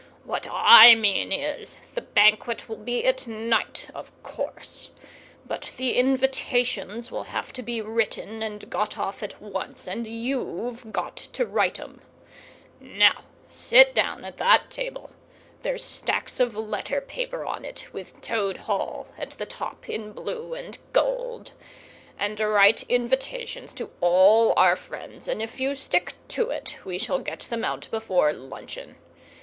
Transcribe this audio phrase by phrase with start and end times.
[0.23, 4.89] What I mean is, the Banquet will be at night, of course,
[5.45, 10.91] but the invitations will have to be written and got off at once, and you've
[10.91, 12.01] got to write 'em.
[12.79, 19.05] Now, sit down at that table—there's stacks of letter paper on it, with 'Toad Hall'
[19.19, 25.59] at the top in blue and gold—and write invitations to all our friends, and if
[25.59, 28.95] you stick to it we shall get them out before luncheon.